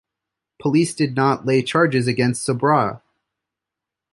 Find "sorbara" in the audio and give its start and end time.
2.47-3.03